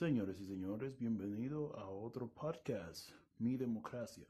Señores 0.00 0.40
y 0.40 0.46
señores, 0.46 0.98
bienvenido 0.98 1.78
a 1.78 1.86
otro 1.90 2.26
podcast, 2.26 3.10
Mi 3.38 3.58
Democracia. 3.58 4.24